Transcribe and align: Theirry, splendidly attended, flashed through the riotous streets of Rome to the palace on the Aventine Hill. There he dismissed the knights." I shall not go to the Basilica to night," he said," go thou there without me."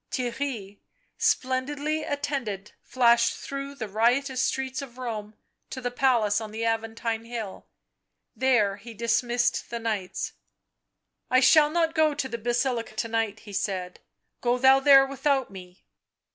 Theirry, 0.09 0.79
splendidly 1.19 2.01
attended, 2.01 2.71
flashed 2.81 3.35
through 3.37 3.75
the 3.75 3.87
riotous 3.87 4.41
streets 4.41 4.81
of 4.81 4.97
Rome 4.97 5.35
to 5.69 5.79
the 5.79 5.91
palace 5.91 6.41
on 6.41 6.49
the 6.49 6.65
Aventine 6.65 7.23
Hill. 7.25 7.67
There 8.35 8.77
he 8.77 8.95
dismissed 8.95 9.69
the 9.69 9.77
knights." 9.77 10.33
I 11.29 11.39
shall 11.39 11.69
not 11.69 11.93
go 11.93 12.15
to 12.15 12.27
the 12.27 12.39
Basilica 12.39 12.95
to 12.95 13.07
night," 13.07 13.41
he 13.41 13.53
said," 13.53 13.99
go 14.41 14.57
thou 14.57 14.79
there 14.79 15.05
without 15.05 15.51
me." 15.51 15.83